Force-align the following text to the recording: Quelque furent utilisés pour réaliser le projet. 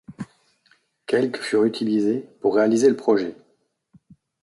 Quelque 1.05 1.43
furent 1.43 1.65
utilisés 1.65 2.27
pour 2.41 2.55
réaliser 2.55 2.89
le 2.89 2.95
projet. 2.95 3.35